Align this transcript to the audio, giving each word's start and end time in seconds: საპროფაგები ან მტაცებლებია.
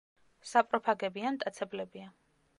საპროფაგები 0.51 1.27
ან 1.33 1.37
მტაცებლებია. 1.43 2.11